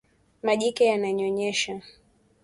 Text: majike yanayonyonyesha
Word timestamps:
majike 0.45 0.83
yanayonyonyesha 0.87 1.73